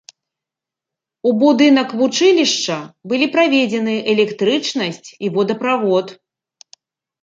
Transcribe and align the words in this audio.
У 1.31 1.33
будынак 1.43 1.89
вучылішча 2.01 2.79
былі 3.13 3.31
праведзены 3.37 3.95
электрычнасць 4.17 5.07
і 5.23 5.35
водаправод. 5.39 6.07